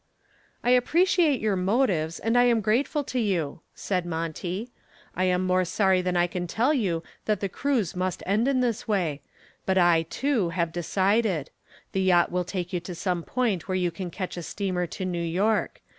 [0.63, 4.71] "I appreciate your motives and I am grateful to you," said Monty.
[5.15, 8.61] "I am more sorry than I can tell you that the cruise must end in
[8.61, 9.21] this way,
[9.63, 11.51] but I too have decided.
[11.91, 15.05] The yacht will take you to some point where you can catch a steamer to
[15.05, 15.83] New York.